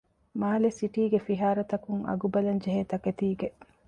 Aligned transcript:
މާލެ 0.39 0.69
ސިޓީގެ 0.79 1.19
ފިހާރަތަކުން 1.27 2.03
އަގުބަލަންޖެހޭ 2.09 2.81
ތަކެތީގެ 2.91 3.47